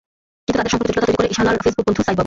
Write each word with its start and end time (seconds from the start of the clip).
কিন্তু 0.43 0.51
তাঁদের 0.57 0.71
সম্পর্কে 0.73 0.93
জটিলতা 0.93 1.05
তৈরি 1.07 1.17
করে 1.19 1.31
ঈশানার 1.33 1.61
ফেসবুক 1.63 1.83
বন্ধু 1.87 2.01
সাঈদ 2.05 2.13
বাবু। 2.15 2.19